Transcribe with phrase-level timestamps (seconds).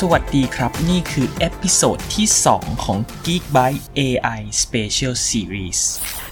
[0.00, 2.26] สวัสดีครับ นี่คือ episode ที่
[2.56, 5.80] 2 ของ Geek Byte AI Special Series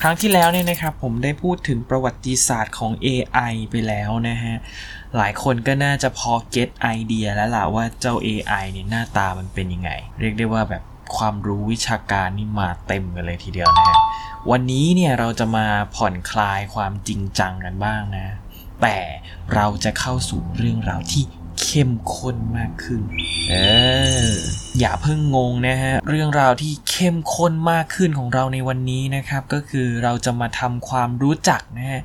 [0.03, 4.57] ครั้งที่แล้วเนี่ยนะครับผมได้พูดถึงประวัติศาสตร์ของ AI ไปแล้วนะฮะ
[5.17, 9.91] หลายคนก็น่าจะพอ get idea แล้วล่ะว่าเจ้า AI เนี่ยหน้าตามันเป็นยังไง
[10.21, 10.83] เรียกได้ว่าแบบ
[11.17, 13.99] ความรู้วิชาการนี่มาเต็มกันเลยทีเดียวนะฮะ
[14.51, 15.67] วันนี้เนี่ยเราจะมา
[15.97, 18.27] ผ่อนคลายความจริงจังกันบ้างนะ
[18.83, 18.99] แต่
[19.55, 21.25] เราจะเข้าสู่เรื่องราวที่
[21.61, 23.03] เข้มข้นมากขึ้น
[23.51, 23.55] เอ
[24.27, 24.31] อ
[24.79, 32.01] อย่าเพิ่งงงนะฮะ เรื่องราวที่เข้มข้นมากขึ้นของเราในวันนี้นะครับ ก็คือเราจะมาทำความรู้จักนะฮะ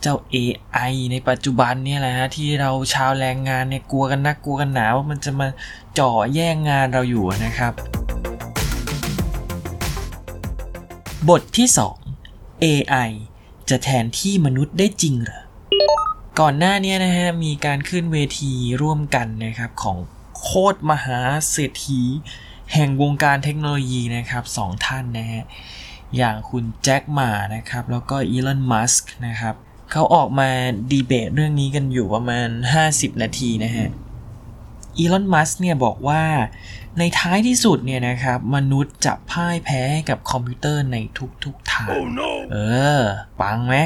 [0.00, 5.48] เจ้า AI ในปัจจุบันเนี่ยแหละฮะ ที่เราชาวแรงงานเนี่ยกลัวกันนักกลัวกันหนาว่ามันจะมา
[5.98, 7.72] จ่อแย่งงานเราอยู่นะครับ
[11.28, 11.68] บทที่
[12.16, 13.10] 2 AI
[13.70, 15.42] จะแทนที่มนุษย์ได้จริงเหรอ
[16.40, 18.52] ก่อนหน้านี้นะฮะมีการขึ้นเวที
[18.82, 19.96] ร่วมกันนะครับของ
[20.40, 21.18] โคตรมหา
[21.50, 22.02] เศรษฐี
[22.74, 25.44] แห่งวงการเทคโนโลยีนะครับสองท่านนะฮะ
[26.16, 29.54] อย่างคุณแจ็คหมานะครับแล้วก็อีลอนมัสก์นะครับ
[29.90, 30.48] เขาออกมา
[30.90, 32.48] ดีเบตเรื่องนี้กันอยู่ประมาณ
[32.84, 33.88] 50 นาทีนะฮะ
[34.98, 36.22] อีลอนมัสเนี่ยบอกว่า
[36.98, 40.96] ในท้ายที่สุดเนี่ยนะครับมนุษย์จะพ่ายแพ้ให้กับคอมพิวเตอร์ใน
[41.44, 42.30] ทุกๆทาง Oh no!
[42.52, 42.56] เอ
[42.98, 43.02] อ
[43.40, 43.76] ปังไหม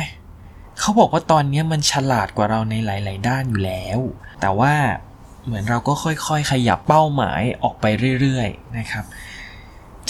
[0.83, 3.99] เขาบอกว่าตอนนี้มันฉลาดกว่าเราในหลาย ๆ ด้านอยู่แล้ว
[4.41, 4.75] แต่ว่า
[5.45, 7.87] เหมือนเราก็ค่อย ๆ ขยับเป้าหมายออกไป
[8.21, 9.05] เรื่อย ๆ นะครับ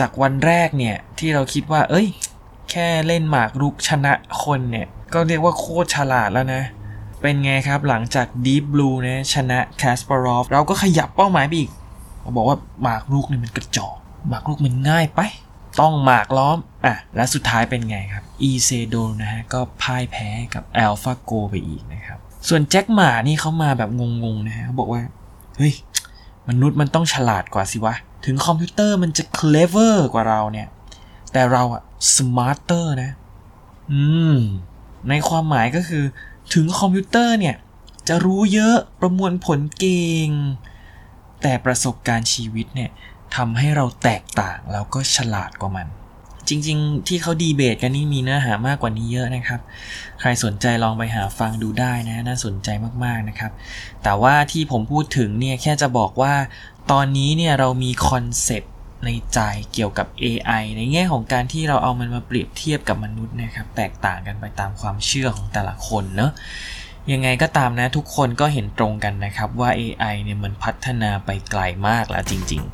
[0.00, 2.06] จากวันแรกเนี่ยที่เราคิดว่า เอ้ย
[2.70, 6.62] แค่เล่นหมากรุกชนะคนเนี่ย ก็เรียกว่าโคตรฉลาดแล้วนะ
[7.22, 11.70] เป็นไงครับหลังจาก Deep Blue นะชนะ Kasparov เราก็ขยับเป้าหมายไปอีก
[12.20, 13.96] เราบอกว่าหมากรุกนี่มันกระจอก
[14.28, 15.20] หมากรุกมันง่ายไป
[15.80, 23.90] ต้องหมากล้อมอะและสุดท้ายเป็นไงครับอีเซดลนะฮะก็พ่ายแพ้กับ AlphaGo ไปอีกนะครับ ส่วนแจ็คหมานี่เขามาแบบ
[24.24, 25.02] งงๆนะฮะเขาบอกว่า
[25.56, 25.74] เฮ้ย
[26.48, 27.94] มนุษย์มันต้องฉลาดกว่าสิวะ
[28.26, 30.68] ถึงคอมพิวเตอร์มันจะ clever กว่าเราเนี่ย
[31.32, 31.82] แต่เราอะ
[32.14, 33.10] smarter นะ
[33.92, 34.02] อื
[34.34, 34.36] ม
[35.08, 36.04] ในความหมายก็คือ
[36.54, 37.56] ถึงคอมพิวเตอร์เนี่ย
[38.08, 40.28] จะรู้เยอะประมวลผลเก่ง
[41.42, 42.90] แต่ประสบการณ์ชีวิตเนี่ย
[43.36, 45.86] ทำให้เราแตกต่างแล้วก็ฉลาดกว่ามัน
[46.48, 49.60] จริงๆ ที่เขาดีเบตกันนี่มีเนื้อหามากกว่านี้เยอะนะครับ
[50.20, 52.68] ใครสนใจลองไปหาฟังดูได้นะน่าสนใจ
[53.04, 53.52] มากๆนะครับ
[54.02, 56.34] แต่ว่าที่ผมพูดถึงเนี่ยแค่จะบอกว่า
[56.90, 58.72] ตอนนี้เนี่ยเรามีคอนเซปต์
[59.04, 59.40] ในใจ
[59.72, 66.32] เกี่ยวกับ AI ในแง่ของการที่เราเอามันมาเปรียบเทียบกับมนุษย์นะครับ แตกต่างกันไปตามความเชื่อของแต่ละคนเนอะ
[67.10, 72.72] ยังไงก็ตามนะทุกคนก็เห็นตรงกันนะครับว่า AI เนี่ยมันพัฒนาไปไกลมากแล้วจริง ๆ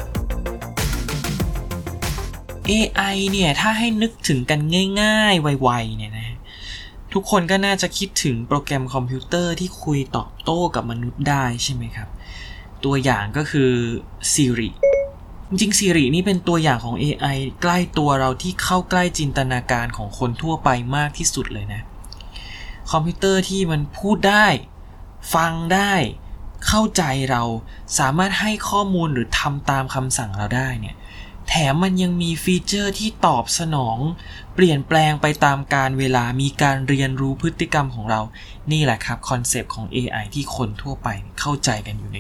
[2.71, 4.61] AI เนี่ยถ้าให้นึกถึงกัน
[5.03, 6.27] ง่าย ๆ ไวๆเนี่ยนะ
[7.13, 12.09] ทุกคนก็น่าจะคิดถึงโปรแกรมคอมพิวเตอร์ที่คุยตอบโต้กับมนุษย์ได้ใช่ไหมครับ
[12.85, 13.71] ตัวอย่างก็คือ
[14.33, 14.71] Siri
[15.49, 21.83] จริงๆ Siri นี่เป็นตัวอย่างของ AI ใกล้ตัวเราที่เข้าใกล้จินตนาการของคนทั่วไปมากที่สุดเลยนะ
[22.91, 24.47] คอมพิวเตอร์ที่มันพูดได้
[25.35, 25.95] ฟังได้
[26.67, 27.43] เข้าใจเรา
[27.99, 30.97] สามารถให้ข้อมูลหรือทำตามคำสั่งเราได้เนี่ย
[31.49, 33.99] แถมมันยังมีฟีเจอร์ที่ตอบสนอง
[34.55, 38.21] เปลี่ยนแปลงไปตามการเวลามีการเรียนรู้พฤติกรรมของเรา
[38.73, 41.09] นี่แหละครับคอนเซปต์ของ AI ที่คนทั่วไป
[41.41, 42.19] เข้าใจกันอยู่ใน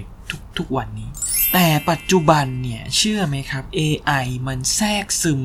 [0.58, 1.08] ทุกๆวันนี้
[1.52, 5.40] แต่ปัจจุบันเนี่ย เชื่อไหมครับ AI มันแทรกซึม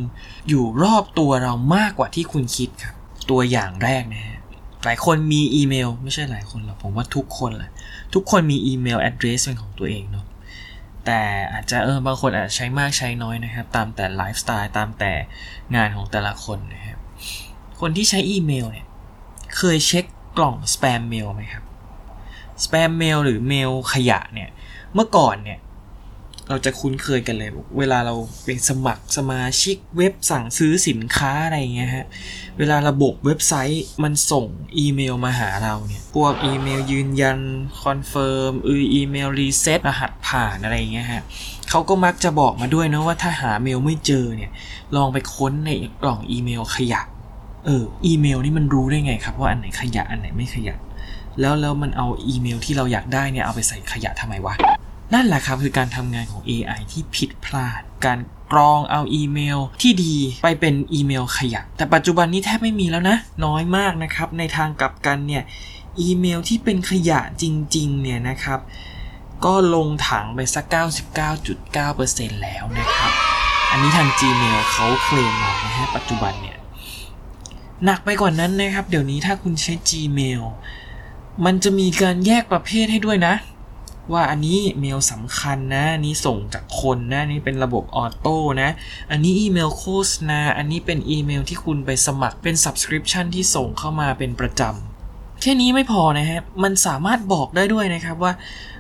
[0.48, 2.96] อยู่รอบตัวเรามากกว่าที่คุณคิดครับ
[3.30, 4.40] ตัวอย่างแรกนะฮะ
[4.84, 7.72] หลายคนมีอีเมล ไม่ใช่หลายคนหรอกผมว่าทุกคนแหละ
[8.14, 10.26] ทุกคนมีอีเมล address เป็นของตัวเองเนาะ
[11.06, 11.22] แต่
[11.54, 15.14] อาจจะเออบางคนอาจจะใช้มากใช้น้อยนะครับ ตามแต่ไลฟ์สไตล์ตามแต่
[15.76, 16.98] งานของแต่ละคนนะครับ
[17.80, 18.88] คนที่ใช้อีเมลเนี่ย
[19.58, 20.06] เคยเช็ค
[20.38, 21.64] กล่อง spam mail ไหมครับ
[22.64, 24.50] spam mail หรือเมลขยะเนี่ย
[24.94, 25.60] เมื่อก่อนเนี่ย
[26.50, 28.16] เราจะคุ้นเคยกันเลย เวลาเรา
[28.46, 32.06] เป็นสมัครสมาชิกเว็บสั่งซื้อสินค้าอะไรเงี้ยฮะ
[32.60, 34.46] เวลาระบบเว็บไซต์มันส่ง
[34.78, 37.40] อีเมลมาหาเราเนี่ย พวกอีเมลยืนยัน
[37.84, 41.24] confirm อืออีเมล reset รหัสผ่านอะไรเงี้ยฮะ
[41.70, 44.52] เขาก็มักจะบอกมาด้วยนะว่าถ้าหาเมลไม่เจอเนี่ย
[44.96, 45.70] ลองไปค้นใน
[46.02, 47.02] กล่องอีเมลขยะ
[47.66, 50.76] เออ อีเมลนี่มันรู้ได้ไงครับว่าอันไหนขยะอันไหนไม่ขยะ
[51.40, 54.56] แล้วแล้วมันเอาอีเมลที่เราอยากได้เนี่ยเอาไปใส่ขยะทำไมวะ
[55.14, 58.20] นั่นแหละครับคือการทำงานของ AI ที่ผิดพลาด การ
[58.52, 65.44] กรองเอาอีเมลที่ดีไปเป็นอีเมลขยะ แต่ปัจจุบันนี้แทบไม่มีแล้วนะ น้อยมากนะครับ ในทางกลับกันเนี่ย
[66.02, 67.44] อีเมลที่เป็นขยะจ
[67.76, 68.60] ริงๆเนี่ยนะครับ
[69.46, 70.66] ก็ลงถังไปสัก
[71.34, 73.12] 99.9%แล้วนะครับ
[73.72, 76.58] อันนี้ทาง Gmail เขาเคลมมานะฮะปัจจุบันเนี่ย
[77.86, 80.42] หนักไปกว่านั้นนะครับ เดี๋ยวนี้ถ้าคุณใช้ Gmail
[81.46, 83.34] มันจะมีการแยกประเภทให้ด้วยนะ
[84.12, 88.70] ว่าอันนี้เมลสำคัญนะอันนี้ส่งจากคนนะอันนี้เป็นระบบ auto นะ
[89.12, 98.34] อันนี้อีเมลโฆษณา อันนี้เป็นอีเมลที่คุณไปสมัครเป็น subscription ที่ส่งเข้ามาเป็นประจำแค่นี้ไม่พอนะฮะ มันสามารถบอกได้ด้วยนะครับว่า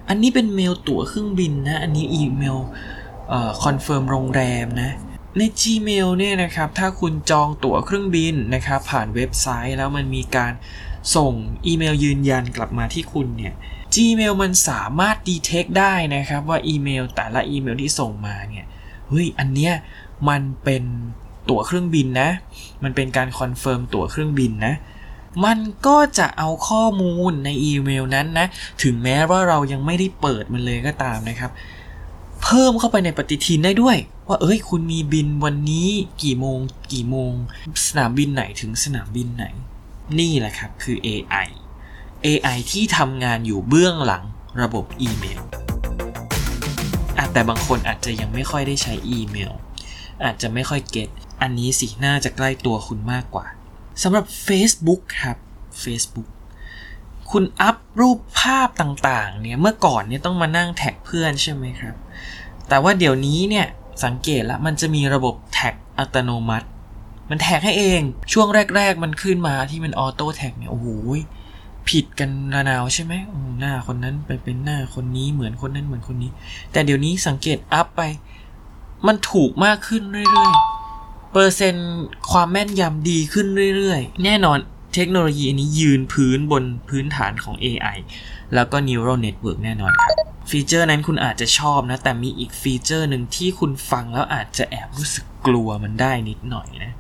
[0.10, 2.58] อันนี้เป็นเมลตั๋วเครื่องบินนะ อันนี้อีเมล
[3.64, 4.92] confirm โรงแรมนะ
[5.38, 10.54] ใน Gmail เนี่ยนะครับ ถ้าคุณจองตั๋วเครื่องบินนะครับผ่านเว็บไซต์แล้วมันมีการ
[11.16, 11.32] ส่ง
[11.66, 13.54] อีเมลยืนยันกลับมาที่คุณเนี่ย
[13.94, 18.66] Gmail มันสามารถ detect ได้นะครับว่าอีเมลแต่ละอีเมลที่ส่งมาเนี่ย
[19.10, 19.74] เฮ้ยอันเนี้ย
[20.30, 20.84] มันเป็น
[21.50, 22.30] ตั๋วเครื่องบินนะ
[22.84, 24.74] มันเป็นการ confirm ตั๋วเครื่องบินนะ
[25.46, 28.48] มันก็จะเอาข้อมูลในอีเมลนั้นนะ
[28.84, 31.52] ถึงแม้ว่าเรายังไม่ได้เปิดมันเลยก็ตามนะครับ
[32.44, 33.98] เพิ่มเข้าไปในปฏิทินได้ด้วย
[34.28, 35.90] ว่าเอ้ยคุณมีบินวันนี้
[36.24, 36.60] กี่โมง
[36.92, 37.32] กี่โมง
[37.86, 39.46] สนามบินไหนถึงสนามบินไหน
[40.20, 41.48] นี่แหละครับคือ AI
[42.26, 44.24] AI ที่ทำงานอยู่เบื้องหลัง
[44.62, 45.42] ระบบอีเมล
[47.34, 49.52] แต่บางคนอาจจะยังไม่ค่อยได้ใช้อีเมล
[50.24, 51.10] อาจจะไม่ค่อย get
[51.42, 53.46] อันนี้สิน่าจะใกล้ตัวคุณมากกว่า
[54.04, 55.38] สำหรับ Facebook ครับ
[55.84, 56.30] Facebook
[57.32, 61.96] คุณอัพรูปภาพต่างๆ เนี่ย เมื่อก่อนเนี่ยต้องมานั่งแท็กเพื่อนใช่ไหมครับ
[62.70, 63.66] แต่ว่าเดี๋ยวนี้เนี่ย
[64.04, 66.68] สังเกตแล้วมันจะมีระบบแท็กอัตโนมัติ
[67.30, 68.02] มันแท็กให้เอง
[68.34, 70.88] ช่วงแรก ๆ มันขึ้นมาที่มัน auto tag เนี่ย โอ้โห
[71.90, 73.14] ผิดกันระนาวใช่ไหม
[73.60, 76.32] หน้าคนนั้นไปเป็นหน้าคนนี้เหมือนคนนั้นเหมือนคนนี้
[76.72, 78.02] แต่เดี๋ยวนี้สังเกตอัพไป
[79.08, 81.92] มันถูกมากขึ้นเรื่อยๆ เปอร์เซ็นต์
[82.32, 84.58] ความแม่นยำดีขึ้นเรื่อยๆ แน่นอน
[84.94, 87.98] เทคโนโลยีนี้ยืนพื้นบนพื้นฐานของ AI
[88.54, 90.16] แล้วก็ neural network แน่นอนครับ
[90.50, 96.94] ฟีเจอร์นั้นคุณอาจจะชอบนะ แต่มีอีกฟีเจอร์หนึ่งที่คุณฟังแล้วอาจจะแอบรู้สึกกลัวมันได้นิดหน่อยนะ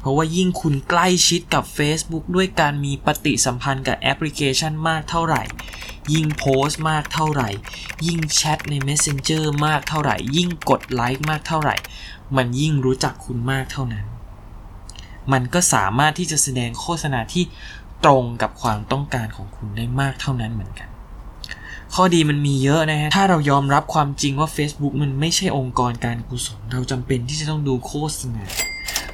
[0.00, 5.42] เพราะว่ายิ่งคุณใกล้ชิดกับ Facebook ด้วยการมีปฏิสัมพันธ์กับแอปพลิเคชันมากเท่าไหร่
[6.12, 7.48] ยิ่งโพสต์มากเท่าไหร่
[8.06, 11.76] ยิ่งแชทใน Messenger มากเท่าไหร่ ยิ่งกดไลค์มากเท่าไหร่
[12.36, 14.04] มันยิ่งรู้จักคุณมากเท่านั้น
[15.32, 17.44] มันก็สามารถที่จะแสดงโฆษณาที่
[18.04, 20.88] ตรงกับความต้องการของคุณได้มากเท่านั้นเหมือนกัน
[21.94, 28.44] ข้อดีมันมีเยอะนะฮะ ถ้าเรายอมรับความจริงว่า Facebook มันไม่ใช่องค์กรการกุศล เราจำเป็นที่จะต้องดูโฆษณา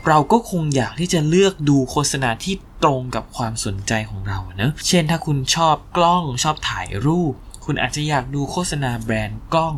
[0.06, 7.32] เราก็คงอยากที่จะเลือกดูโฆษณาที่ตรงกับความสนใจของเราเนะเช่นถ้าคุณชอบกล้องชอบถ่ายรูป
[7.64, 9.74] คุณอาจจะอยากดูโฆษณาแบรนด์กล้อง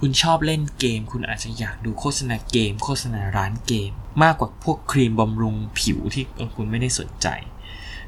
[0.00, 3.90] คุณชอบเล่นเกม คุณอาจจะอยากดูโฆษณาเกม โฆษณาร้านเกม
[4.22, 6.24] มากกว่าพวกครีมบำรุงผิวที่
[6.56, 7.26] คุณไม่ได้สนใจ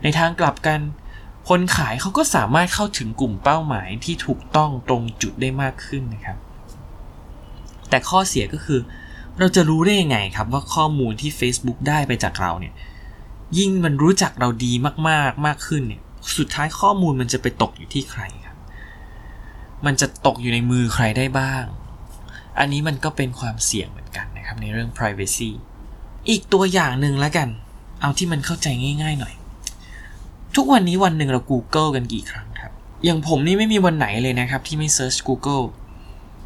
[0.02, 0.80] ในทางกลับกัน
[1.48, 6.38] คนขายเขาก็สามารถเข้าถึงกลุ่มเป้าหมายที่ถูกต้องตรงจุดได้มากขึ้นนะครับ
[7.88, 8.80] แต่ข้อเสียก็คือ
[9.40, 12.74] เราจะรู้ได้ยังไงครับว่าข้อมูลที่ Facebook ได้ไปจากเราเนี่ย
[13.58, 14.72] ยิ่งมันรู้จักเราดี
[15.08, 16.02] มากๆมากขึ้นเนี่ย
[16.36, 18.56] สุดท้ายข้อมูลมันจะไปตกอยู่ที่ใครครับ
[19.86, 21.64] มันจะตกอยู่ในมือใครได้บ้าง
[22.58, 25.50] อันนี้มันก็เป็นความเสี่ยงเหมือนกันนะครับในเรื่อง privacy
[26.28, 27.48] อีกตัวอย่างหนึ่งแล้วกัน
[28.00, 28.68] เอาที่มันเข้าใจ
[29.02, 29.34] ง่าย ๆ หน่อย
[30.56, 32.72] ทุกวันนี้วันหนึ่งเรา Google กันกี่ครั้งครับ
[33.04, 35.64] อย่างผมนี่ไม่มีวันไหนเลยนะครับ ที่ไม่ search Google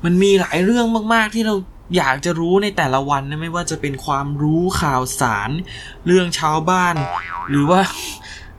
[0.05, 1.55] มันมีหลายเรื่องมากๆที่เรา
[1.97, 5.51] อยากจะรู้ในแต่ละวันนะไม่ว่าจะเป็นความรู้ข่าวสาร
[6.07, 6.95] เรื่องชาวบ้าน
[7.51, 7.81] หรือว่า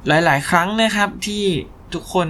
[0.07, 1.43] หลาย ๆ ครั้งนะครับที่
[1.93, 2.27] ทุกคน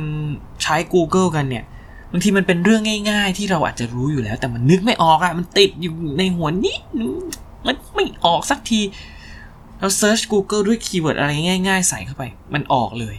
[0.63, 1.65] ใช้ Google กันเนี่ย
[2.11, 2.81] บางทีมันเป็นเรื่อง
[3.11, 6.81] ง่าย ๆ ที่เราอาจจะรู้อยู่แล้ว แต่มันนึกไม่ออกอะมันติดอยู่ในหัวนิด
[7.65, 8.81] มันไม่ออกสักที
[9.79, 13.15] เราเซิร์ช Google ด้วยคีย์เวิร์ดอะไรง่าย ๆ ใส่เข้าไป มันออกเลย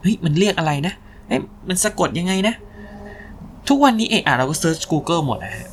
[0.00, 0.94] เฮ้ยมันเรียกอะไรนะ
[1.28, 2.54] เอ๊ะมันสะกดยังไงนะ
[3.68, 5.68] ทุกวันนี้เอะอะเราก็เซิร์ช Google หมดนะฮะ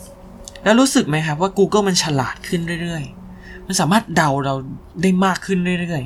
[0.68, 4.56] แล้วรู้สึกไหมครับว่า Google มันฉลาดขึ้นเรื่อยๆ มันสามารถเดาเรา
[5.02, 6.04] ได้มากขึ้นเรื่อย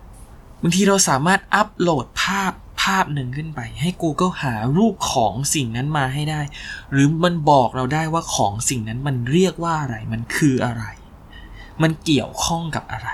[0.00, 6.40] ๆ บางทีเราสามารถอัปโหลดภาพภาพหนึ่งขึ้นไป ให้ Google หารูปของสิ่งนั้นมาให้ได้
[6.92, 10.84] หรือมันบอกเราได้ว่าของสิ่งนั้นมันเรียกว่าอะไร มันคืออะไร
[11.82, 13.08] มันเกี่ยวข้องกับอะไร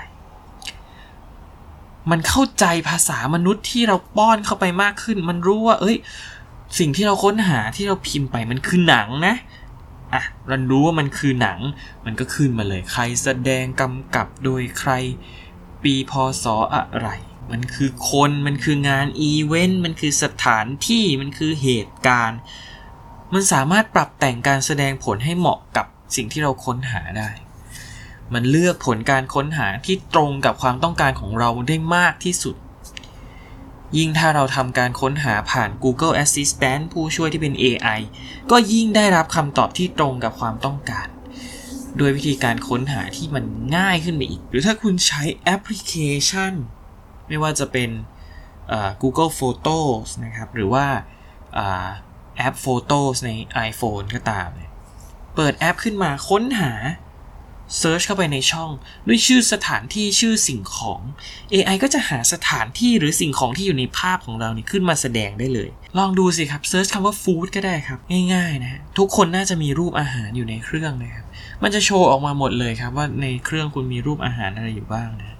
[2.11, 5.97] มันเข้าใจภาษามนุษย์ที่เราป้อนเข้าไปมากขึ้น มันรู้ว่า เอ้ย
[6.79, 9.35] สิ่งที่เราค้นหาที่เราพิมพ์ไปมันคือหนังนะ
[10.13, 11.59] อะเรารู้ว่ามันคือหนัง
[12.05, 14.91] มันก็ขึ้นมาเลย ใครแสดงกำกับโดยใคร
[15.83, 16.13] ปีพ
[16.43, 17.09] ศอะไร
[17.51, 22.39] มันคือคน มันคืองานอีเวนต์ มันคือสถานที่ มันคือเหตุการณ์
[23.33, 27.29] มันสามารถปรับแต่งการแสดงผลให้เหมาะกับสิ่งที่เราค้นหาได้
[28.33, 32.55] มันเลือกผลการค้นหาที่ตรงกับความต้องการของเราได้มากที่สุด
[33.97, 37.99] ยิ่งถ้าเราทำการค้นหาผ่าน Google Assistant ผู้ช่วยที่เป็น AI
[38.51, 41.07] ก็ยิ่งได้รับคำตอบที่ตรงกับความต้องการ
[41.97, 43.45] โดยวิธีการค้นหาที่มัน
[43.77, 45.93] ง่ายขึ้นไปอีก หรือถ้าคุณใช้แอปพลิเค
[46.27, 46.53] ชัน
[47.27, 47.89] ไม่ว่าจะเป็น
[49.01, 50.85] Google Photos นะครับ หรือว่า
[52.37, 53.31] แอป Photos ใน
[53.69, 54.71] iPhone ก็ตามเนี่ย
[55.35, 56.73] เปิดแอปขึ้นมาค้นหา
[57.77, 58.69] search เข้าไปในช่อง
[59.07, 61.01] ด้วยชื่อสถานที่ชื่อสิ่งของ
[61.53, 67.99] AI ก็จะหาสถานที่หรือสิ่งของที่อยู่ในภาพของเราเนี่ยขึ้นมาแสดงได้เลย ลองดูสิครับ search คำว่า food ก็ได้ครับ
[68.33, 71.25] ง่ายๆนะทุกคนน่าจะมีรูปอาหารอยู่ในเครื่องนะครับ
[71.63, 75.37] มันจะโชว์ออกมาหมดเลยครับว่าในเครื่องคุณมีรูปอาหารอะไรอยู่บ้างนะ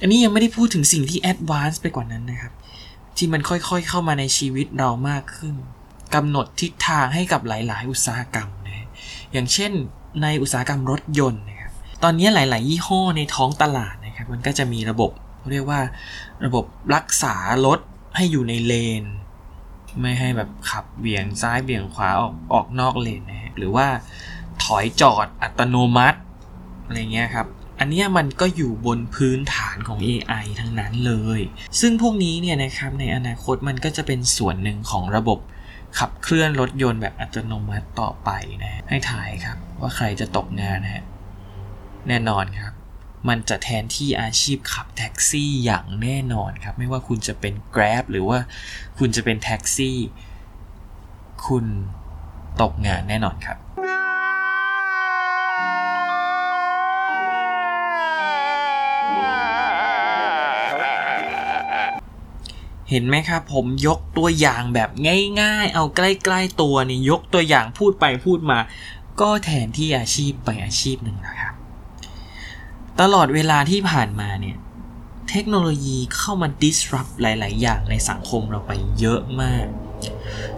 [0.00, 2.52] อันนี้ยังไม่ได้พูดถึงสิ่งที่ advance ไปกว่านั้นนะครับ
[3.16, 5.54] ที่มันค่อยๆเข้ามาในชีวิตเรามากขึ้น
[6.14, 8.88] กำหนดทิศทางให้กับหลาย ๆ อุตสาหกรรมนะ
[9.32, 9.72] อย่างเช่น
[10.22, 15.10] ในอุตสาหกรรมรถยนต์นะครับตอนนี้หลาย ๆ ยี่ห้อในท้องตลาดนะครับมันก็จะมีระบบ
[15.50, 15.80] เรียกว่า
[16.44, 16.64] ระบบ
[16.94, 17.34] รักษา
[17.66, 17.78] รถ
[18.16, 19.04] ให้อยู่ในเลน
[20.00, 23.86] ไม่ให้แบบขับเบี่ยงซ้ายเบี่ยงขวาออกออกนอกเลนนะฮะหรือว่า
[24.64, 26.18] ถอยจอดอัตโนมัติ
[26.84, 27.46] อะไรเงี้ยครับ
[27.80, 31.40] อันนี้มันก็อยู่บนพื้นฐานของ AI ทั้งนั้นเลย
[31.80, 35.38] ซึ่งพวกนี้เนี่ยนะครับในอนาคตมันก็จะเป็นส่วนหนึ่งของระบบ
[35.98, 38.30] ขับเคลื่อนรถยนต์แบบอัตโนมัติต่อไป
[38.62, 41.04] นะให้ถ่ายครับว่าใครจะตกงานนะฮะ
[42.08, 42.72] แน่นอนครับ
[43.28, 48.38] มันจะแทนที่อาชีพขับแท็กซี่อย่างแน่นอนครับ ไม่ว่าคุณจะเป็น Grab หรือว่า
[48.98, 49.98] คุณจะเป็นแท็กซี่
[51.46, 51.64] คุณ
[52.62, 53.58] ตกงานแน่นอนครับ
[62.90, 64.90] เห็นไหมครับผมยกตัวอย่างแบบ
[65.40, 66.00] ง่ายๆ เอาใก
[66.32, 68.58] ล้ๆตัวนี่ยกตัวอย่างพูดไปพูดมา
[69.20, 71.54] ก็แทนที่อาชีพไปอาชีพหนึ่งนะครับ
[73.00, 74.56] ตลอดเวลาที่ผ่านมาเนี่ย
[75.30, 79.66] เทคโนโลยีเข้ามา disrupt หลาย ๆ อย่างในสังคมเราไปเยอะมาก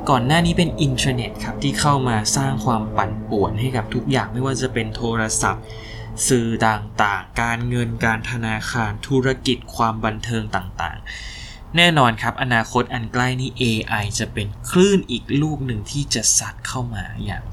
[0.08, 5.64] ก่อนหน้านี้เป็นอินเทอร์เน็ตครับ ที่เข้ามาสร้างความปั่นป่วนให้กับทุกอย่างไม่ว่าจะเป็นโทรศัพท์
[6.28, 11.06] สื่อต่าง ๆ การเงินการธนาคารธุรกิจความบันเทิงต่าง ๆ
[11.76, 17.44] แน่นอนครับ อนาคตอันใกล้นี้ AI จะเป็นคลื่นอีกลูกหนึ่งที่จะสัดเข้ามาอย่าง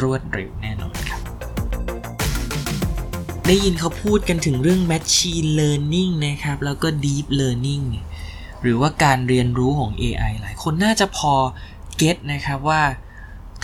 [0.00, 1.20] รวดเร็วแน่นอนครับ
[3.46, 7.86] ได้ยินเขาพูดกันถึงเรื่อง Machine Learning นะครับ แล้วก็ Deep Learning
[8.62, 11.34] หรือว่าการเรียนรู้ของ AI หลายคนน่าจะพอ
[11.96, 12.82] เก็ตนะครับว่า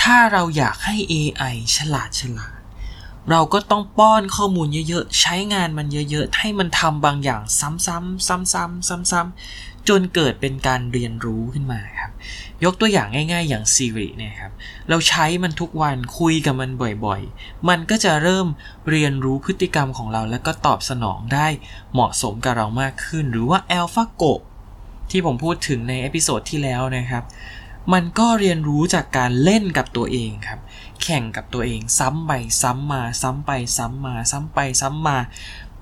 [0.03, 2.59] ถ้าเราอยากให้ AI ฉลาดฉลาด
[3.31, 8.53] เราก็ต้องป้อนข้อมูลเยอะๆ ใช้งานมันเยอะๆ ให้มันทำบางอย่างซ้ำๆซ้ำๆ
[9.13, 12.13] ซ้ำๆ จนเกิดเป็นการเรียนรู้ขึ้นมาครับ
[12.65, 14.53] ยกตัวอย่างง่าย ๆ อย่าง Siri เนี่ยครับ
[14.89, 16.71] เราใช้มันทุกวันคุยกับมัน
[17.07, 18.47] บ่อยๆ มันก็จะเริ่ม
[18.91, 21.47] เรียนรู้พฤติกรรมของเรา แล้วก็ตอบสนองได้
[21.93, 24.33] เหมาะสมกับเรามากขึ้น หรือว่า AlphaGo
[25.11, 27.25] ที่ผมพูดถึงใน episode ที่แล้วนะครับ
[27.93, 30.61] มันก็เรียนรู้จากการเล่นกับตัวเองครับ
[31.03, 35.17] แข่งกับตัวเองซ้ำไปซ้ำมาซ้ำไปซ้ำมาซ้ำไปซ้ำมา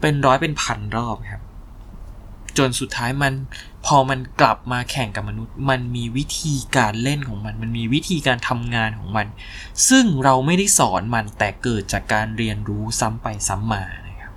[0.01, 1.43] เป็นร้อยเป็นพันรอบครับ
[2.59, 3.33] จนสุดท้ายมัน
[3.87, 9.27] พอมันกลับมาแข่งกับมนุษย์ มันมีวิธีการเล่นของมัน มันมีวิธีการทำงานของมัน
[9.89, 14.33] ซึ่งเราไม่ได้สอนมันแต่เกิดจากการเรียนรู้ซ้ำไปซ้ำมานะครับ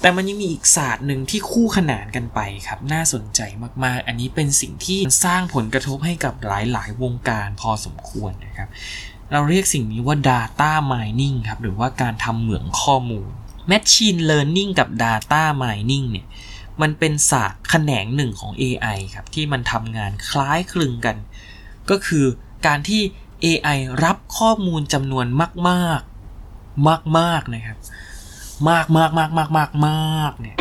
[0.00, 3.40] แต่มันยังมีอีกศาสตร์หนึ่งที่คู่ขนานกันไปครับ น่าสนใจ
[3.84, 8.68] มากๆ อันนี้เป็นสิ่งที่สร้างผลกระทบให้กับหลายๆ วงการพอสมควรนะครับ
[9.32, 13.28] เราเรียกสิ่งนี้ว่า data mining ครับ หรือว่าการทำเหมืองข้อมูล
[13.70, 16.26] machine learning กับ data mining เนี่ย
[16.82, 21.16] มันเป็นศาสตร์แขนงหนึ่งของ AI ครับที่มันทำงานคล้ายคลึงกัน
[21.90, 22.24] ก็คือ
[22.66, 23.02] การที่
[23.44, 25.26] AI รับข้อมูลจำนวน
[25.68, 27.78] มากๆมากๆนะครับ
[28.70, 30.56] มากมากมากมากมากมากเนี่ย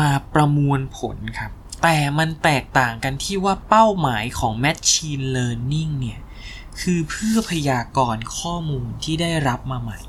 [0.00, 1.50] มาประมวลผลครับ
[1.82, 6.20] แต่มันแตกต่างกันที่ว่าเป้าหมายของ Machine Learning เนี่ย
[6.80, 10.00] คือเพื่อพยากรณ์ข้อมูลที่ได้รับมาใหม่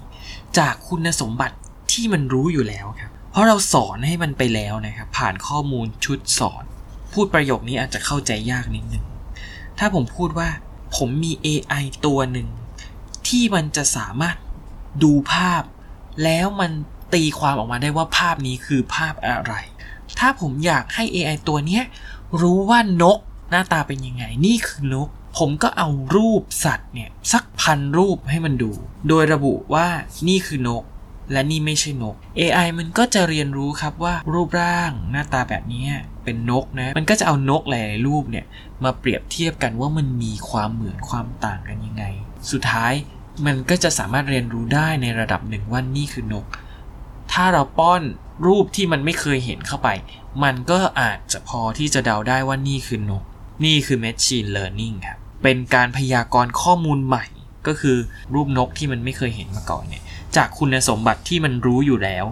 [0.57, 1.57] จากคุณสมบัติ
[1.91, 6.63] ที่มันรู้อยู่แล้วครับ เพราะเราสอนให้มันไปแล้วนะครับ ผ่านข้อมูลชุดสอน
[7.13, 9.05] พูดประโยคนี้อาจจะเข้าใจยากนิดนึง
[9.79, 10.49] ถ้าผมพูดว่า
[10.95, 12.47] ผมมี AI ตัวหนึ่ง
[13.27, 14.35] ที่มันจะสามารถ
[15.03, 15.63] ดูภาพ
[16.23, 16.71] แล้วมัน
[17.13, 19.53] ตีความออกมาได้ว่าภาพนี้คือภาพอะไร
[20.19, 21.81] ถ้าผมอยากให้ AI ตัวนี้
[22.41, 28.71] รู้ว่านกหน้าตาเป็นยังไง นี่คือนก ผมก็เอารูปสัตว์เนี่ย สักพันรูปให้มันดู
[29.07, 29.87] โดยระบุว่า
[30.29, 30.83] นี่คือนก
[31.32, 35.84] และนี่ไม่ใช่นก AI มันก็จะเรียนรู้ครับว่ารูปร่างหน้าตาแบบนี้
[36.24, 38.46] เป็นนกนะ มันก็จะเอานกหลายรูปเนี่ย
[38.84, 42.03] มาเปรียบเทียบกันว่ามันมีความเหมือนความต่างกันยังไง
[42.51, 42.94] สุดท้าย
[43.46, 46.46] มันก็จะสามารถเรียนรู้ได้ในระดับหนึ่งว่านี่คือนก
[47.32, 48.01] ถ้าเราป้อน
[48.48, 49.89] รูปที่มันไม่เคยเห็นเข้าไป
[50.44, 53.24] มันก็อาจจะพอที่จะเดาได้ว่านี่คือนก
[53.65, 57.25] นี่คือ Machine Learning ครับ เป็นการพยากรณ์ข้อมูลใหม่
[57.67, 57.98] ก็คือ
[58.34, 60.03] รูปนกที่มันไม่เคยเห็นมาก่อนเนี่ย
[60.36, 62.25] จากคุณสมบัติที่มันรู้อยู่แล้ว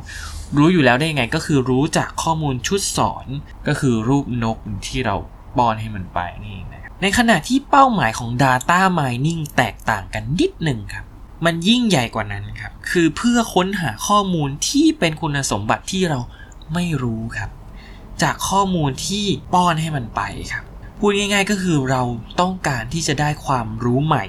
[0.58, 3.26] รู้อยู่แล้วได้ยังไงก็คือรู้จากข้อมูลชุดสอน
[3.68, 4.58] ก็คือรูปนก
[4.88, 5.16] ที่เรา
[5.58, 11.06] ป้อนให้มันไปนี่นะครับในขณะที่เป้าหมายของ Data Mining แตกต่างกันนิดหนึ่งครับ
[11.46, 16.20] มันยิ่งใหญ่กว่านั้นครับ คือเพื่อค้นหาข้อมูลที่เป็นคุณสมบัติที่เรา
[16.74, 17.50] ไม่รู้ครับ
[18.24, 20.22] จากข้อมูลที่ป้อนให้มันไป
[20.52, 20.64] ครับ
[21.00, 22.02] พูดง่ายๆก็คือเรา
[22.40, 24.24] ต้องการที่จะได้ความรู้ใหม่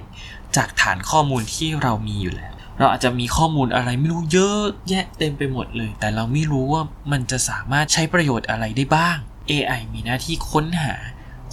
[0.56, 9.16] จากฐานข้อมูลที่เรามีอยู่แล้ว เราอาจจะมีข้อมูลอะไรไม่รู้เยอะแยะเต็มไปหมดเลย แต่เราไม่รู้ว่ามันจะสามารถใช้ประโยชน์อะไรได้บ้าง
[9.50, 10.94] AI มีหน้าที่ค้นหา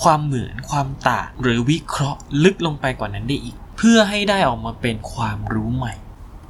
[0.03, 5.93] ความเหมือนความต่างหรือวิเคราะห์ลึกลงไปกว่านั้นได้อีก เพื่อให้ได้ออกมาเป็นความรู้ใหม่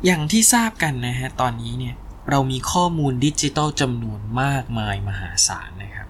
[0.05, 1.95] อย่างที่ทราบกันนะฮะตอนนี้เนี่ย
[2.29, 6.07] เรามีข้อมูลดิจิตอลจำนวนมากมายมหาศาลนะครับ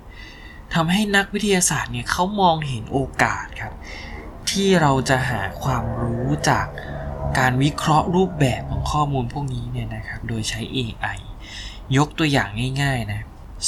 [0.73, 3.73] ทำให้นักวิทยาศาสตร์เนี่ยเขามองเห็นโอกาสครับ
[4.49, 6.65] ที่เราจะหาความรู้จาก
[7.39, 11.17] การวิเคราะห์รูปแบบของข้อมูลพวกนี้เนี่ยนะครับ โดยใช้ AI
[11.97, 12.50] ยกตัวอย่าง
[12.81, 13.21] ง่ายๆนะ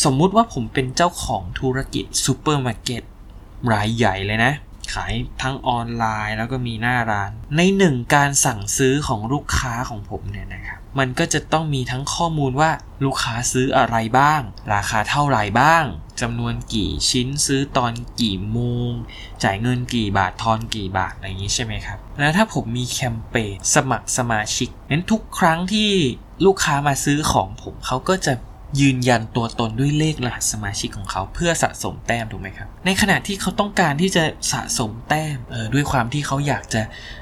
[0.03, 3.03] สมมุติว่าผมเป็นเจ้าของธุรกิจซูเปอร์มาร์เก็ต
[3.74, 4.53] รายใหญ่เลยนะ
[4.94, 12.72] ขายทั้งออนไลน์แล้วก็มีหน้าร้าน ในหนึ่งการสั่งซื้อของลูกค้าของผมเนี่ยนะครับมันก็จะต้องมีทั้งข้อมูลว่า
[13.06, 14.42] ลูกค้าซื้ออะไรบ้าง
[14.74, 15.84] ราคาเท่าไหร่บ้าง
[16.22, 18.60] จำนวนกี่ชิ้นซื้อตอนกี่โม
[18.90, 18.92] ง
[19.44, 25.92] จ่ายเงินกี่บาททอนกี่บาทอะไรอย่างนี้ใช่ไหมครับ แล้วถ้าผมมีแคมเปญสมัครสมาชิกนั้นทุกครั้งที่
[26.46, 28.34] ลูกค้ามาซื้อของผมเขาก็จะ
[28.80, 36.82] ยืนยันตัวตนด้วยเลขรหัสสมาชิกของเขาเพื่อสะสมแต้มถูกไหมครับ ในขณะที่เขาต้องการที่จะสะสมแต้มเออด้วยความที่เขาอยากจะ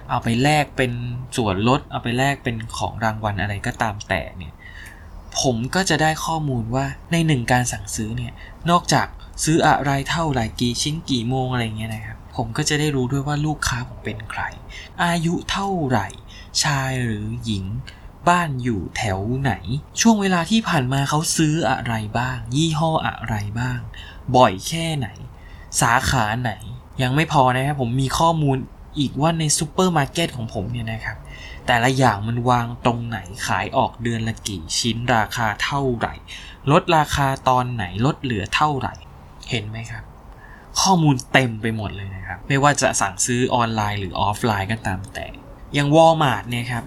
[0.10, 0.92] เอาไปแลกเป็น
[1.38, 4.54] ส่วนลดเอาไปแลกเป็นของรางวัลอะไรก็ตามแต่เนี่ย
[5.42, 8.34] ผมก็จะได้ข้อมูลว่าในหนึ่งการสั่งซื้อเนี่ย
[8.70, 9.08] นอกจาก
[9.44, 14.42] ซื้ออะไรเท่าไหร่กี่ชิ้นกี่โมงอะไรเงี้ยนะครับ ผมก็จะได้รู้ด้วยว่าลูกค้าผมเป็นใคร
[15.04, 16.08] อายุเท่าไหร่
[16.64, 17.66] ชายหรือหญิง
[18.30, 19.54] บ้านอยู่แถวไหน
[20.02, 23.80] ช่วงเวลาที่ผ่านมาเขาซื้ออะไรบ้าง ยี่ห้ออะไรบ้าง
[24.36, 25.08] บ่อยแค่ไหน
[25.82, 26.52] สาขาไหน
[27.02, 28.58] ยังไม่พอนะครับผมมีข้อมูล
[29.00, 31.18] อีกว่าในซูเปอร์มาร์เก็ตของผมเนี่ยนะครับ
[31.68, 36.14] แต่ละอย่างมันวางตรงไหนขายออกเดือนละกี่ชิ้นราคาเท่าไหร่
[36.72, 38.94] ลดราคาตอนไหนลดเหลือเท่าไหร่
[39.50, 40.04] เห็นไหมครับ
[40.82, 45.26] ข้อมูลเต็มไปหมดเลยนะครับ ไม่ว่าจะสั่งซื้อออนไลน์หรือออฟไลน์ก็ตามแต่
[45.74, 46.84] อย่างวอลมาร์ทเนี่ยครับ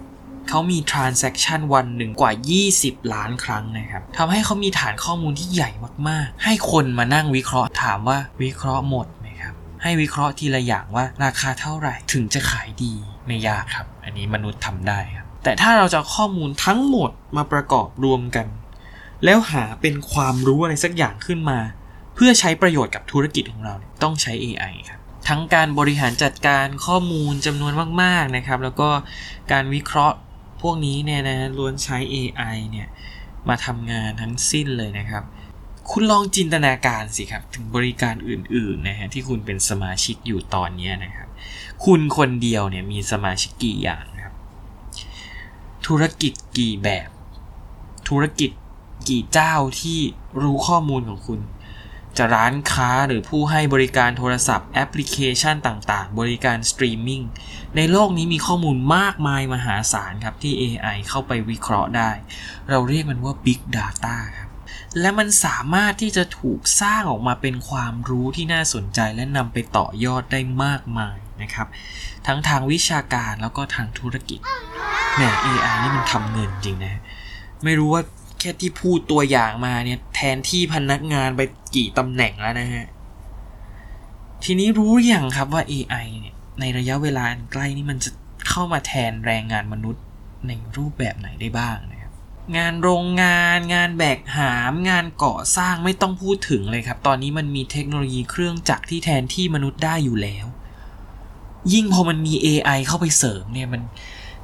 [0.49, 2.31] เขามี transaction วันหนึ่งกว่า
[2.71, 5.69] 20 ล้านครั้งนะครับทำให้เขามีฐานข้อมูลที่ใหญ่
[6.09, 9.53] มากๆ ให้คนมานั่งวิเคราะห์ถามว่าวิเคราะห์หมดไหมครับ
[9.83, 12.93] ให้วิเคราะห์ทีละอย่างว่าราคาเท่าไหร่ถึงจะขายดี
[13.27, 18.47] ไม่ยากครับ อันนี้มนุษย์ทำได้ครับ แต่ถ้าเราจะข้อมูลทั้งหมดมาประกอบรวมกัน
[19.25, 21.59] แล้วหาเป็นความรู้อะไรสักอย่างขึ้นมา
[22.15, 28.89] เพื่อใช้ประโยชน์กับธุรกิจของเราต้องใช้ AI ครับทั้งการบริหารจัดการข้อมูลจำนวนมาก ๆ นะครับ แล้วก็
[29.51, 30.17] การวิเคราะห์
[30.67, 32.87] พวกนี้เนี่ยนะล้วนใช้ AI เนี่ย
[33.49, 35.23] มาทำงานทั้งสิ้นเลยนะครับ
[35.91, 41.27] คุณลองจินตนาการสิครับ ถึงบริการอื่นๆนะฮะที่คุณเป็นสมาชิกอยู่ตอนนี้นะครับ
[41.85, 44.33] คุณคนเดียวเนี่ยมีสมาชิกกี่อย่างครับ
[45.87, 47.09] ธุรกิจกี่แบบ
[48.09, 48.51] ธุรกิจ
[49.09, 49.99] กี่เจ้าที่
[50.41, 51.39] รู้ข้อมูลของคุณ
[52.17, 57.21] จะร้านค้าหรือผู้ให้บริการโทรศัพท์แอปพลิเคชันต่างๆ บริการสตรีมมิ่ง
[57.75, 62.11] ในโลกนี้มีข้อมูลมากมายมหาศาลครับที่ AI เข้าไปวิเคราะห์ได้
[62.69, 64.49] เราเรียกมันว่า Big Data ครับ
[64.99, 71.67] และมันสามารถที่จะถูกสร้างออกมาเป็นความรู้ที่น่าสนใจและนำไปต่อยอดได้มากมายนะครับ
[72.27, 74.39] ทั้งทางวิชาการแล้วก็ทางธุรกิจ
[75.15, 77.01] แหม AI นี่มันทำเงินจริงนะ
[77.63, 78.03] ไม่รู้ว่า
[78.39, 81.41] แค่ที่พูดตัวอย่างมาเนี่ยแทนที่พนักงานไป
[81.75, 82.85] กี่ตำแหน่งแล้วนะฮะ
[84.43, 88.09] ทีนี้รู้อย่างครับว่า AI เนี่ย ในระยะเวลาใกล้นี้มันจะ
[88.49, 90.03] เข้ามาแทนแรงงานมนุษย์
[90.47, 92.11] ในรูปแบบไหนได้บ้างนะครับ
[92.57, 100.45] งานโรงงานงานแบกหาม งานก่อสร้างไม่ต้องพูดถึงเลยครับ ตอนนี้มันมีเทคโนโลยีเครื่องจักรที่แทนที่มนุษย์ได้อยู่แล้ว
[101.73, 103.81] ยิ่งพอมันมี AI เข้าไปเสริมเนี่ยมัน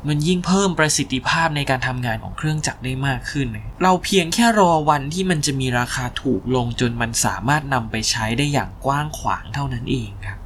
[0.08, 3.48] มันยิ่งเพิ่มประสิทธิภาพในการทำงานของเครื่องจักรได้มากขึ้น
[3.84, 10.40] เราเพียงแค่รอวันที่มันจะมีราคาถูกลงจนมันสามารถนำไปใช้ได้อย่างกว้างขวางเท่านั้นเองครับ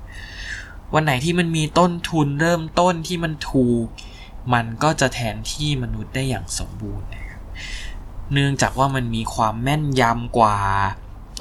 [0.93, 3.86] วันไหนที่มันมีต้นทุนเริ่มต้นที่มันถูก
[4.54, 7.41] มันก็จะแทนที่มนุษย์ได้อย่างสมบูรณ์นะครับ
[8.34, 10.58] เนื่องจากว่ามันมีความแม่นยำกว่า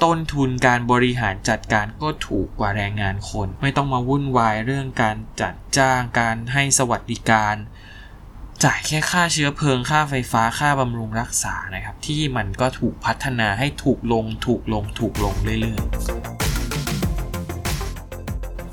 [0.03, 7.55] ต้นทุนการบริหารจัดการก็ถูกกว่าแรงงานคน ไม่ต้องมาวุ่นวายเรื่องการจัดจ้างการให้สวัสดิการ
[8.63, 16.14] จ่ายแค่ค่าเชื้อเพลิงค่าไฟฟ้าค่าบำรุงรักษานะครับ ที่มันก็ถูกพัฒนาให้ถูกลงถูกลงถูกลงเรื่อยๆ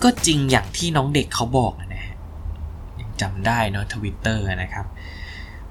[0.02, 2.16] ก็จริงอย่างที่น้องเด็กเขาบอกนะฮะ
[3.00, 4.86] ยังจำได้เนาะทวิตเตอร์นะครับ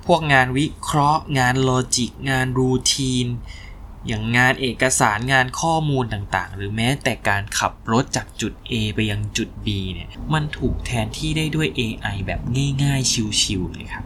[0.05, 3.27] พวกงานวิเคราะห์ งาน logic งาน routine
[4.07, 12.41] อย่างงานเอกสารงานข้อมูลต่างๆ หรือแม้แต่การขับรถจากจุด A ไปยังจุด B เนี่ย มันถูกแทนที่ได้ด้วย AI แบบ
[12.83, 14.05] ง่ายๆ ชิวๆเลยครับ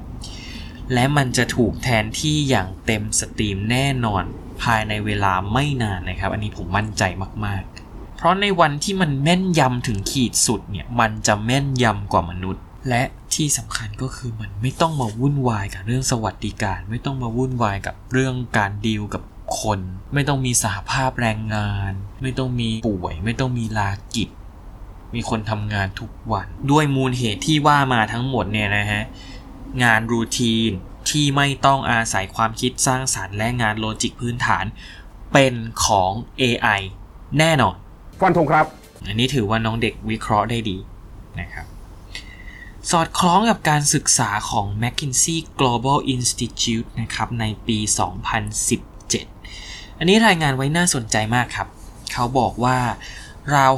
[0.93, 4.23] และมันจะถูกแทนที่อย่างเต็ม steam แน่นอน
[4.61, 7.03] ภายในเวลาไม่นานนะครับ อันนี้ผมมั่นใจ
[7.45, 7.74] มากๆ
[8.25, 19.23] ราะในวันที่มันแม่นยำถึงขีดสุดเนี่ยมันจะแม่นยำกว่ามนุษย์ และที่สำคัญก็คือมันไม่ต้องมาวุ่นวายกับเรื่องสวัสดิการ ไม่ต้องมาวุ่นวายกับเรื่องการดีลกับ
[19.59, 19.79] คน
[20.13, 21.91] ไม่ต้องมีสหภาพแรงงาน
[22.23, 24.29] ไม่ต้องมีป่วย ไม่ต้องมีลากิจ
[25.13, 29.03] มีคนทำงานทุกวัน ด้วยมูลเหตุที่ว่ามาทั้งหมดเนี่ยนะฮะ
[29.83, 30.71] งานรูทีน
[31.09, 34.65] ที่ไม่ต้องอาศัยความคิดสร้างสารรค์และงานโลจิกพื้นฐาน
[35.33, 35.53] เป็น
[35.85, 36.11] ของ
[36.41, 36.81] AI
[37.39, 37.75] แน่นอน
[38.19, 38.65] ฟันธงครับ
[39.07, 40.77] อันนี้ถือว่าน้องเด็กวิเคราะห์ได้ดี
[41.39, 41.65] นะครับ
[42.91, 47.77] สอดคล้องกับการศึกษาของ McKinsey Global Institute นะครับในปี
[48.69, 51.67] 2017 อันนี้รายงานไว้น่าสนใจมากครับ
[52.13, 52.77] เขาบอกว่า
[53.55, 53.73] ราว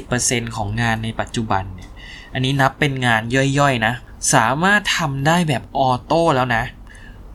[0.00, 1.90] 50%ของงานในปัจจุบันเนี่ย
[2.34, 3.22] อันนี้นับเป็นงาน
[3.58, 3.94] ย่อยๆนะ
[4.34, 6.64] สามารถทำได้แบบออโต้แล้วนะ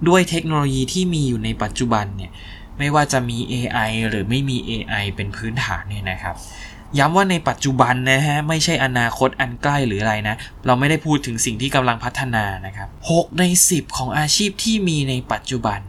[0.08, 2.32] ด้วยเทคโนโลยีที่มีอยู่ในปัจจุบันเนี่ย
[2.82, 6.36] ไม่ว่าจะมี AI หรือไม่มี AI เป็นพื้นฐานเนี่ยนะครับ
[6.98, 15.80] ย้ำว่าในปัจจุบันนะฮะ ไม่ใช่อนาคตอันใกล้หรืออะไรนะ เราไม่ได้พูดถึงสิ่งที่กำลังพัฒนานะครับ 6 ใน 10 ของอาชีพที่มีในปัจจุบัน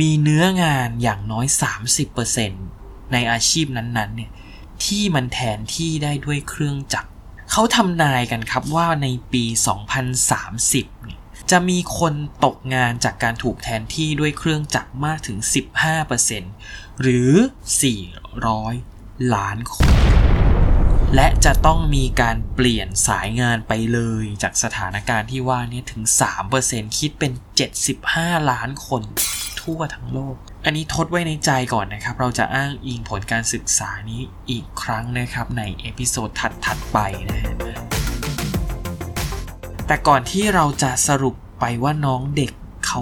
[0.00, 1.46] มีเนื้องานอย่างน้อย
[2.28, 4.30] 30%ในอาชีพนั้นๆเนี่ย
[4.84, 7.10] ที่มันแทนที่ได้ด้วยเครื่องจักร
[7.52, 9.44] เขาทำนายกันครับว่าในปี
[10.24, 11.17] 2030เนี่ย
[11.50, 15.38] จะมีคนตกงานจากการถูกแทนที่ด้วยเครื่องจักรมากถึง
[16.20, 17.32] 15%หรือ
[18.52, 19.92] 400 ล้านคน
[21.14, 26.02] และจะต้องมีการเปลี่ยนสายงานไปเลยจากสถานการณ์ที่ว่านี้ถึง
[26.50, 27.32] 3%คิดเป็น
[27.90, 29.02] 75 ล้านคน
[29.60, 36.98] ทั่วทั้งโลก อันนี้ทดไว้ในใจก่อนนะครับ เราจะอ้างอิงผลการศึกษานี้อีกครั้งนะครับใน episode ถัดๆไป
[37.30, 37.67] นะฮะ
[39.88, 42.52] แต่ก่อนที่เราจะสรุปไปว่าน้องเด็ก
[42.86, 43.00] เขา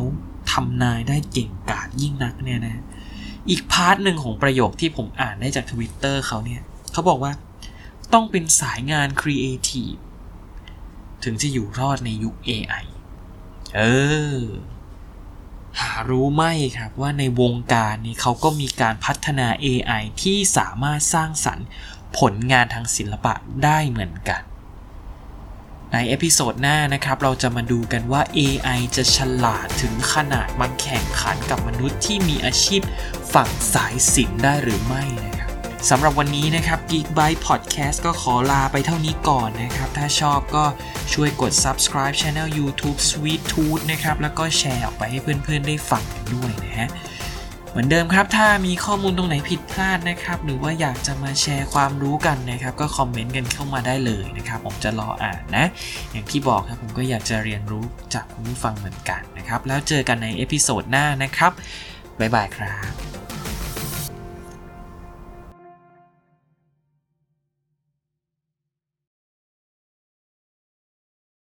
[0.52, 2.76] ทำนายได้เก่งกาจยิ่งนักเนี่ยนะ
[3.48, 7.32] อีก part หนึ่งของประโยคที่ผมอ่านได้จากทวิตเตอร์เขาเนี่ยเขาบอกว่า
[8.12, 9.94] ต้องเป็นสายงานครีเอทีฟ
[11.24, 12.84] ถึงจะอยู่รอดในยุค AI
[13.74, 13.80] เอ
[14.38, 14.40] อ
[15.80, 16.44] หารู้ไหม
[16.78, 21.66] ครับว่าในวงการนี้เขาก็มีการพัฒนา AI ที่สามารถสร้างสรรค์
[22.18, 24.42] ผลงานทางศิลปะได้เหมือนกัน
[25.92, 32.82] ใน episode หน้านะครับ เราจะมาดูกันว่า AI จะฉลาดถึงขนาดมาแข่งขันกับมนุษย์ที่มีอาชีพ
[33.34, 35.50] ฝั่งสายศิลป์ได้หรือไม่นะครับ
[35.90, 40.64] สำหรับวันนี้นะครับ Geek Byte Podcast ก็ขอลาไปเท่านี้ก่อนนะครับ ถ้าชอบก็
[41.12, 46.88] ช่วยกด subscribe Channel YouTube Sweet Tooth นะครับ แล้วก็แชร์ออกไปให้เพื่อนๆได้ฟังกันด้วยนะฮะ
[47.76, 55.66] เหมือนเดิมครับ ถ้ามีข้อมูลตรงไหนผิดพลาดนะครับ หรือว่าอยากจะมาแชร์ความรู้กันนะครับ ก็คอมเมนต์กันเข้ามาได้เลยนะครับ ผมจะรออ่านนะ
[56.12, 57.84] อย่างที่บอกครับผมก็อยากจะเรียนรู้
[58.14, 61.52] จากคุณผู้ฟังเหมือนกันนะครับ แล้วเจอกันใน episode หน้านะครับ
[62.20, 63.15] บ๊ายบายครับ